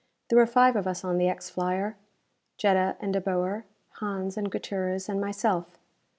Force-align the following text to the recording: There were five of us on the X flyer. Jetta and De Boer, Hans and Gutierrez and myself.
There 0.31 0.39
were 0.39 0.47
five 0.47 0.75
of 0.75 0.87
us 0.87 1.03
on 1.03 1.19
the 1.19 1.27
X 1.29 1.51
flyer. 1.51 1.95
Jetta 2.57 2.97
and 2.99 3.13
De 3.13 3.21
Boer, 3.21 3.65
Hans 3.99 4.35
and 4.35 4.49
Gutierrez 4.49 5.07
and 5.07 5.21
myself. 5.21 5.77